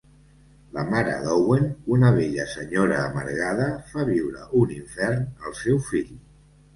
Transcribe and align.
La 0.75 0.83
mare 0.91 1.11
d'Owen, 1.25 1.67
una 1.97 2.07
vella 2.15 2.45
senyora 2.53 2.97
amargada 3.09 3.67
fa 3.91 4.07
viure 4.07 4.47
un 4.63 4.73
infern 4.77 5.21
al 5.51 5.55
seu 5.61 5.79
fill. 5.91 6.11